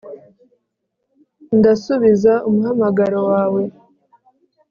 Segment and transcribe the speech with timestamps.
[1.57, 3.61] Ndasubiza umuhamagaro wawe